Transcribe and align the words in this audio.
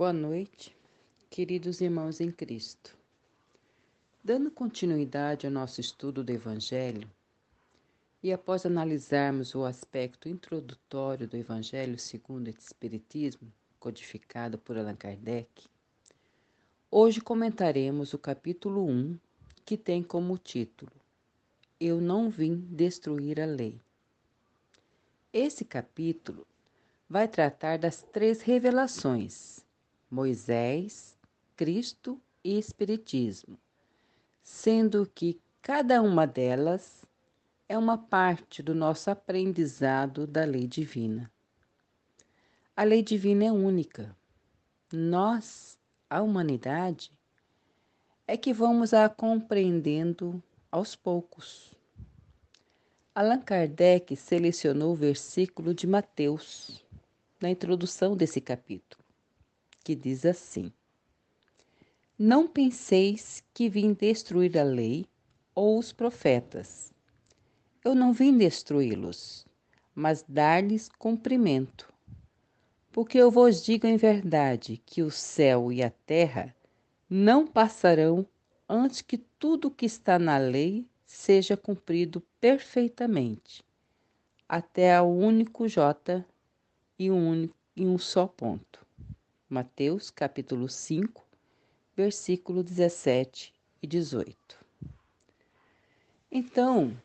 Boa 0.00 0.14
noite, 0.14 0.74
queridos 1.28 1.82
irmãos 1.82 2.22
em 2.22 2.30
Cristo. 2.30 2.96
Dando 4.24 4.50
continuidade 4.50 5.46
ao 5.46 5.52
nosso 5.52 5.78
estudo 5.78 6.24
do 6.24 6.32
Evangelho, 6.32 7.06
e 8.22 8.32
após 8.32 8.64
analisarmos 8.64 9.54
o 9.54 9.62
aspecto 9.62 10.26
introdutório 10.26 11.28
do 11.28 11.36
Evangelho 11.36 11.98
segundo 11.98 12.46
o 12.46 12.50
Espiritismo, 12.50 13.52
codificado 13.78 14.56
por 14.56 14.78
Allan 14.78 14.96
Kardec, 14.96 15.68
hoje 16.90 17.20
comentaremos 17.20 18.14
o 18.14 18.18
capítulo 18.18 18.86
1, 18.86 19.18
que 19.66 19.76
tem 19.76 20.02
como 20.02 20.38
título 20.38 20.92
Eu 21.78 22.00
não 22.00 22.30
vim 22.30 22.56
destruir 22.70 23.38
a 23.38 23.44
lei. 23.44 23.78
Esse 25.30 25.62
capítulo 25.62 26.46
vai 27.06 27.28
tratar 27.28 27.78
das 27.78 28.00
três 28.00 28.40
revelações 28.40 29.68
Moisés, 30.10 31.16
Cristo 31.56 32.20
e 32.42 32.58
Espiritismo, 32.58 33.56
sendo 34.42 35.06
que 35.06 35.40
cada 35.62 36.02
uma 36.02 36.26
delas 36.26 37.04
é 37.68 37.78
uma 37.78 37.96
parte 37.96 38.60
do 38.60 38.74
nosso 38.74 39.08
aprendizado 39.08 40.26
da 40.26 40.44
lei 40.44 40.66
divina. 40.66 41.30
A 42.76 42.82
lei 42.82 43.04
divina 43.04 43.44
é 43.44 43.52
única. 43.52 44.16
Nós, 44.92 45.78
a 46.08 46.20
humanidade, 46.20 47.12
é 48.26 48.36
que 48.36 48.52
vamos 48.52 48.92
a 48.92 49.08
compreendendo 49.08 50.42
aos 50.72 50.96
poucos. 50.96 51.72
Allan 53.14 53.42
Kardec 53.42 54.16
selecionou 54.16 54.92
o 54.92 54.96
versículo 54.96 55.72
de 55.72 55.86
Mateus 55.86 56.84
na 57.40 57.48
introdução 57.48 58.16
desse 58.16 58.40
capítulo 58.40 58.99
que 59.90 59.96
diz 59.96 60.24
assim: 60.24 60.72
Não 62.16 62.46
penseis 62.46 63.42
que 63.52 63.68
vim 63.68 63.92
destruir 63.92 64.56
a 64.56 64.62
lei 64.62 65.04
ou 65.52 65.80
os 65.80 65.92
profetas. 65.92 66.92
Eu 67.84 67.92
não 67.92 68.12
vim 68.12 68.38
destruí-los, 68.38 69.44
mas 69.92 70.24
dar-lhes 70.28 70.88
cumprimento. 70.88 71.92
Porque 72.92 73.18
eu 73.18 73.32
vos 73.32 73.64
digo 73.64 73.84
em 73.84 73.96
verdade 73.96 74.80
que 74.86 75.02
o 75.02 75.10
céu 75.10 75.72
e 75.72 75.82
a 75.82 75.90
terra 75.90 76.54
não 77.08 77.44
passarão 77.44 78.24
antes 78.68 79.02
que 79.02 79.18
tudo 79.18 79.66
o 79.66 79.70
que 79.72 79.86
está 79.86 80.20
na 80.20 80.38
lei 80.38 80.86
seja 81.04 81.56
cumprido 81.56 82.22
perfeitamente, 82.40 83.64
até 84.48 85.02
o 85.02 85.06
único 85.06 85.66
J 85.66 86.24
e 86.96 87.10
um, 87.10 87.28
único, 87.28 87.56
e 87.74 87.84
um 87.84 87.98
só 87.98 88.28
ponto. 88.28 88.88
Mateus 89.52 90.10
capítulo 90.10 90.68
5, 90.68 91.26
versículo 91.96 92.62
17 92.62 93.52
e 93.82 93.86
18. 93.88 94.64
Então, 96.30 96.96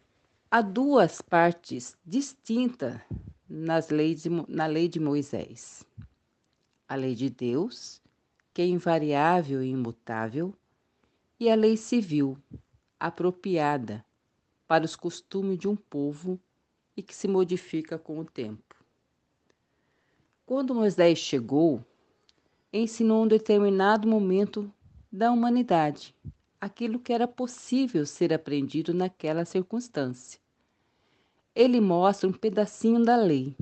há 0.52 0.62
duas 0.62 1.24
partes 1.24 1.98
distintas 2.06 3.02
nas 3.50 3.90
leis 3.90 4.22
de, 4.22 4.30
na 4.48 4.68
lei 4.68 4.88
de 4.88 5.00
Moisés. 5.00 5.84
A 6.88 6.94
lei 6.94 7.16
de 7.16 7.32
Deus, 7.32 8.00
que 8.54 8.62
é 8.62 8.66
invariável 8.68 9.64
e 9.64 9.72
imutável, 9.72 10.54
e 11.40 11.50
a 11.50 11.56
lei 11.56 11.76
civil, 11.76 12.38
apropriada 13.00 14.06
para 14.68 14.86
os 14.86 14.96
costumes 14.96 15.58
de 15.58 15.68
um 15.68 15.76
povo 15.76 16.40
e 16.96 17.02
que 17.02 17.16
se 17.16 17.28
modifica 17.28 17.98
com 17.98 18.20
o 18.20 18.24
tempo. 18.24 18.76
Quando 20.46 20.76
Moisés 20.76 21.18
chegou, 21.18 21.84
ensinou 22.78 23.24
um 23.24 23.28
determinado 23.28 24.08
momento 24.08 24.70
da 25.12 25.32
humanidade, 25.32 26.14
aquilo 26.60 27.00
que 27.00 27.14
era 27.14 27.28
possível 27.28 28.06
ser 28.06 28.34
aprendido 28.34 28.94
naquela 28.94 29.46
circunstância. 29.46 30.40
Ele 31.56 31.80
mostra 31.80 32.28
um 32.28 32.34
pedacinho 32.34 33.04
da 33.04 33.16
lei. 33.16 33.56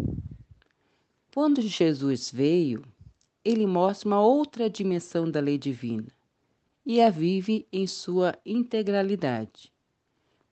Quando 1.31 1.61
Jesus 1.61 2.31
veio, 2.31 2.83
ele 3.45 3.67
mostra 3.67 4.07
uma 4.07 4.21
outra 4.21 4.67
dimensão 4.67 5.29
da 5.29 5.39
lei 5.39 5.59
divina 5.59 6.07
e 6.83 6.99
a 6.99 7.09
vive 7.09 7.67
em 7.71 7.85
sua 7.85 8.35
integralidade, 8.43 9.71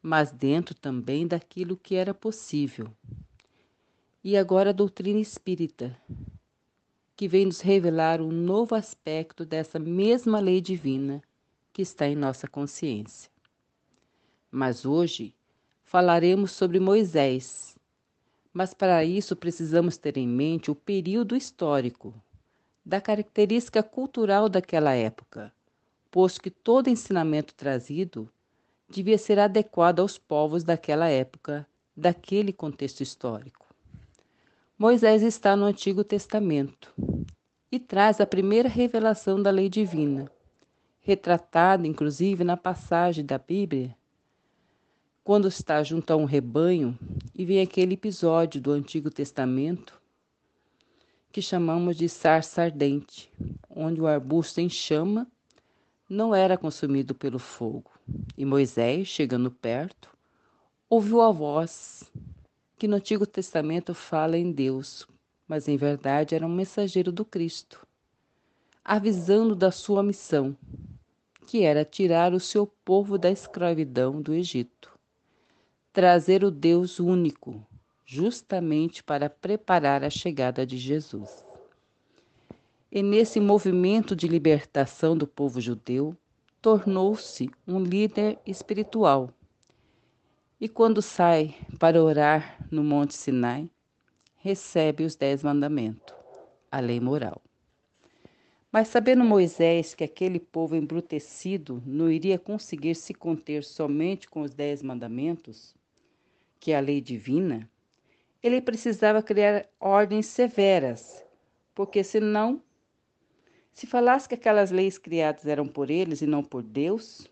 mas 0.01 0.31
dentro 0.31 0.75
também 0.75 1.25
daquilo 1.25 1.75
que 1.75 1.95
era 1.95 2.13
possível. 2.13 2.87
E 4.23 4.37
agora 4.37 4.69
a 4.69 4.73
doutrina 4.73 5.19
espírita, 5.19 5.97
que 7.21 7.27
vem 7.27 7.45
nos 7.45 7.61
revelar 7.61 8.19
um 8.19 8.31
novo 8.31 8.73
aspecto 8.73 9.45
dessa 9.45 9.77
mesma 9.77 10.39
lei 10.39 10.59
divina 10.59 11.21
que 11.71 11.83
está 11.83 12.07
em 12.07 12.15
nossa 12.15 12.47
consciência. 12.47 13.29
Mas 14.49 14.85
hoje 14.85 15.31
falaremos 15.83 16.49
sobre 16.51 16.79
Moisés. 16.79 17.77
Mas 18.51 18.73
para 18.73 19.05
isso 19.05 19.35
precisamos 19.35 19.97
ter 19.97 20.17
em 20.17 20.27
mente 20.27 20.71
o 20.71 20.75
período 20.75 21.35
histórico, 21.35 22.11
da 22.83 22.99
característica 22.99 23.83
cultural 23.83 24.49
daquela 24.49 24.95
época, 24.95 25.53
posto 26.09 26.41
que 26.41 26.49
todo 26.49 26.89
ensinamento 26.89 27.53
trazido 27.53 28.27
devia 28.89 29.19
ser 29.19 29.37
adequado 29.37 29.99
aos 29.99 30.17
povos 30.17 30.63
daquela 30.63 31.07
época, 31.07 31.67
daquele 31.95 32.51
contexto 32.51 33.01
histórico. 33.01 33.67
Moisés 34.75 35.21
está 35.21 35.55
no 35.55 35.65
Antigo 35.65 36.03
Testamento 36.03 36.91
e 37.71 37.79
traz 37.79 38.19
a 38.19 38.25
primeira 38.25 38.67
revelação 38.67 39.41
da 39.41 39.49
lei 39.49 39.69
divina, 39.69 40.29
retratada 40.99 41.87
inclusive 41.87 42.43
na 42.43 42.57
passagem 42.57 43.25
da 43.25 43.37
Bíblia, 43.37 43.95
quando 45.23 45.47
está 45.47 45.81
junto 45.81 46.11
a 46.11 46.15
um 46.15 46.25
rebanho 46.25 46.97
e 47.33 47.45
vem 47.45 47.61
aquele 47.61 47.93
episódio 47.93 48.59
do 48.59 48.71
Antigo 48.71 49.09
Testamento 49.09 50.01
que 51.31 51.41
chamamos 51.41 51.95
de 51.95 52.09
sarça 52.09 52.63
ardente, 52.63 53.31
onde 53.69 54.01
o 54.01 54.07
arbusto 54.07 54.59
em 54.59 54.67
chama 54.67 55.25
não 56.09 56.35
era 56.35 56.57
consumido 56.57 57.15
pelo 57.15 57.39
fogo. 57.39 57.89
E 58.37 58.43
Moisés, 58.43 59.07
chegando 59.07 59.49
perto, 59.49 60.09
ouviu 60.89 61.21
a 61.21 61.31
voz 61.31 62.03
que 62.77 62.87
no 62.87 62.97
Antigo 62.97 63.25
Testamento 63.25 63.93
fala 63.93 64.37
em 64.37 64.51
Deus, 64.51 65.07
mas 65.51 65.67
em 65.67 65.75
verdade 65.75 66.33
era 66.33 66.47
um 66.47 66.49
mensageiro 66.49 67.11
do 67.11 67.25
Cristo, 67.25 67.85
avisando 68.85 69.53
da 69.53 69.69
sua 69.69 70.01
missão, 70.01 70.55
que 71.45 71.63
era 71.63 71.83
tirar 71.83 72.33
o 72.33 72.39
seu 72.39 72.65
povo 72.65 73.17
da 73.17 73.29
escravidão 73.29 74.21
do 74.21 74.33
Egito, 74.33 74.97
trazer 75.91 76.45
o 76.45 76.49
Deus 76.49 77.01
único, 77.01 77.61
justamente 78.05 79.03
para 79.03 79.29
preparar 79.29 80.05
a 80.05 80.09
chegada 80.09 80.65
de 80.65 80.77
Jesus. 80.77 81.43
E 82.89 83.03
nesse 83.03 83.41
movimento 83.41 84.15
de 84.15 84.29
libertação 84.29 85.17
do 85.17 85.27
povo 85.27 85.59
judeu, 85.59 86.15
tornou-se 86.61 87.51
um 87.67 87.77
líder 87.77 88.39
espiritual 88.47 89.29
e 90.61 90.69
quando 90.69 91.01
sai 91.01 91.55
para 91.77 92.01
orar 92.01 92.55
no 92.71 92.83
Monte 92.83 93.15
Sinai, 93.15 93.67
recebe 94.41 95.03
os 95.03 95.15
Dez 95.15 95.43
Mandamentos, 95.43 96.15
a 96.71 96.79
lei 96.79 96.99
moral. 96.99 97.41
Mas 98.71 98.87
sabendo 98.87 99.23
Moisés 99.23 99.93
que 99.93 100.03
aquele 100.03 100.39
povo 100.39 100.75
embrutecido 100.75 101.83
não 101.85 102.09
iria 102.09 102.39
conseguir 102.39 102.95
se 102.95 103.13
conter 103.13 103.63
somente 103.63 104.27
com 104.27 104.41
os 104.41 104.53
Dez 104.53 104.81
Mandamentos, 104.81 105.75
que 106.59 106.71
é 106.71 106.77
a 106.77 106.79
lei 106.79 107.01
divina, 107.01 107.69
ele 108.41 108.59
precisava 108.61 109.21
criar 109.21 109.67
ordens 109.79 110.25
severas, 110.25 111.23
porque 111.75 112.03
senão, 112.03 112.61
se 113.71 113.85
falasse 113.85 114.27
que 114.27 114.35
aquelas 114.35 114.71
leis 114.71 114.97
criadas 114.97 115.45
eram 115.45 115.67
por 115.67 115.91
eles 115.91 116.21
e 116.21 116.25
não 116.25 116.43
por 116.43 116.63
Deus, 116.63 117.27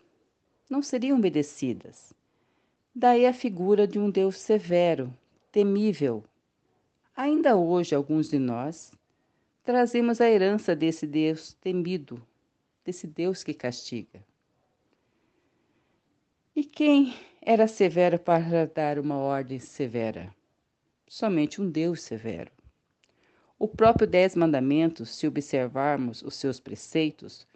não 0.68 0.80
seriam 0.80 1.18
obedecidas. 1.18 2.12
Daí 2.94 3.26
a 3.26 3.32
figura 3.32 3.86
de 3.86 3.98
um 3.98 4.10
Deus 4.10 4.36
severo, 4.36 5.12
temível. 5.50 6.22
Ainda 7.22 7.54
hoje, 7.54 7.94
alguns 7.94 8.30
de 8.30 8.38
nós 8.38 8.94
trazemos 9.62 10.22
a 10.22 10.30
herança 10.30 10.74
desse 10.74 11.06
Deus 11.06 11.52
temido, 11.52 12.26
desse 12.82 13.06
Deus 13.06 13.44
que 13.44 13.52
castiga. 13.52 14.24
E 16.56 16.64
quem 16.64 17.14
era 17.42 17.68
severo 17.68 18.18
para 18.18 18.64
dar 18.64 18.98
uma 18.98 19.18
ordem 19.18 19.58
severa? 19.58 20.34
Somente 21.06 21.60
um 21.60 21.70
Deus 21.70 22.00
severo. 22.00 22.50
O 23.58 23.68
próprio 23.68 24.06
Dez 24.06 24.34
Mandamentos, 24.34 25.14
se 25.14 25.26
observarmos 25.26 26.22
os 26.22 26.36
seus 26.36 26.58
preceitos, 26.58 27.46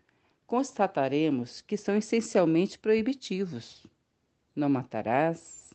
constataremos 0.47 1.63
que 1.63 1.79
são 1.79 1.97
essencialmente 1.97 2.79
proibitivos 2.79 3.83
não 4.55 4.69
matarás, 4.69 5.73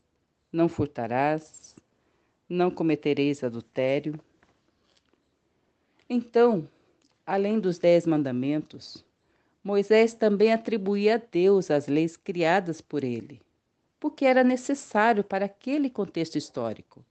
não 0.54 0.70
furtarás, 0.70 1.76
não 2.50 2.72
cometereis 2.72 3.44
adultério. 3.44 4.20
Então, 6.10 6.68
além 7.26 7.60
dos 7.60 7.78
dez 7.78 8.08
mandamentos, 8.08 9.06
Moisés 9.64 10.16
também 10.16 10.52
atribuía 10.52 11.16
a 11.16 11.22
Deus 11.32 11.70
as 11.70 11.88
leis 11.88 12.18
criadas 12.18 12.82
por 12.82 13.04
ele, 13.04 13.40
porque 14.00 14.26
era 14.26 14.44
necessário 14.44 15.24
para 15.24 15.46
aquele 15.46 15.90
contexto 15.90 16.38
histórico, 16.38 17.06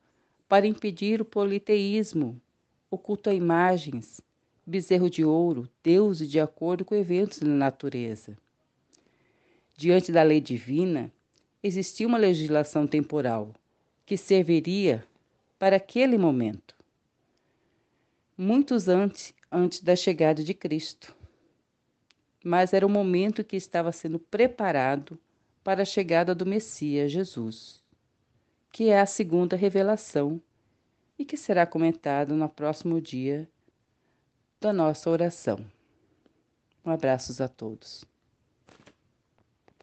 para 0.48 0.66
impedir 0.66 1.20
o 1.20 1.24
politeísmo, 1.24 2.40
o 2.90 2.98
culto 2.98 3.30
a 3.30 3.34
imagens, 3.34 4.20
bezerro 4.66 5.08
de 5.08 5.24
ouro, 5.24 5.68
Deus 5.84 6.18
de 6.18 6.40
acordo 6.40 6.84
com 6.84 6.94
eventos 6.94 7.38
da 7.38 7.46
natureza. 7.46 8.36
Diante 9.76 10.10
da 10.10 10.22
lei 10.22 10.40
divina, 10.40 11.12
existia 11.62 12.08
uma 12.08 12.18
legislação 12.18 12.86
temporal 12.86 13.54
que 14.04 14.16
serviria 14.16 15.06
para 15.58 15.76
aquele 15.76 16.16
momento, 16.16 16.74
muitos 18.36 18.88
antes, 18.88 19.34
antes 19.50 19.80
da 19.80 19.96
chegada 19.96 20.42
de 20.42 20.54
Cristo. 20.54 21.14
Mas 22.44 22.72
era 22.72 22.86
o 22.86 22.90
momento 22.90 23.44
que 23.44 23.56
estava 23.56 23.90
sendo 23.90 24.18
preparado 24.18 25.18
para 25.64 25.82
a 25.82 25.84
chegada 25.84 26.34
do 26.34 26.46
Messias 26.46 27.10
Jesus, 27.10 27.82
que 28.70 28.90
é 28.90 29.00
a 29.00 29.06
segunda 29.06 29.56
revelação 29.56 30.40
e 31.18 31.24
que 31.24 31.36
será 31.36 31.66
comentado 31.66 32.34
no 32.34 32.48
próximo 32.48 33.00
dia 33.00 33.48
da 34.60 34.72
nossa 34.72 35.10
oração. 35.10 35.58
Um 36.84 36.90
abraço 36.90 37.42
a 37.42 37.48
todos. 37.48 38.04